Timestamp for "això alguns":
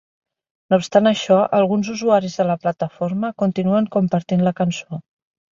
1.09-1.91